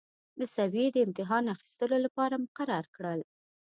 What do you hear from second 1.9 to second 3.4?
لپاره مقرر کړل.